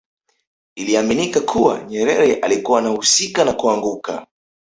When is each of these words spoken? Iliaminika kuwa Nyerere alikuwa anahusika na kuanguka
Iliaminika 0.75 1.39
kuwa 1.41 1.83
Nyerere 1.83 2.35
alikuwa 2.35 2.79
anahusika 2.79 3.43
na 3.45 3.53
kuanguka 3.53 4.27